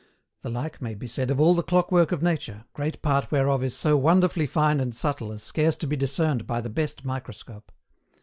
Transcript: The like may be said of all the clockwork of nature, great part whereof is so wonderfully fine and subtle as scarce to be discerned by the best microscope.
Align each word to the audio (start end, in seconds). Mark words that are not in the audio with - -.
The 0.41 0.49
like 0.49 0.81
may 0.81 0.95
be 0.95 1.05
said 1.05 1.29
of 1.29 1.39
all 1.39 1.53
the 1.53 1.61
clockwork 1.61 2.11
of 2.11 2.23
nature, 2.23 2.65
great 2.73 3.03
part 3.03 3.31
whereof 3.31 3.63
is 3.63 3.77
so 3.77 3.95
wonderfully 3.95 4.47
fine 4.47 4.79
and 4.79 4.95
subtle 4.95 5.31
as 5.31 5.43
scarce 5.43 5.77
to 5.77 5.85
be 5.85 5.95
discerned 5.95 6.47
by 6.47 6.59
the 6.59 6.71
best 6.71 7.05
microscope. 7.05 7.71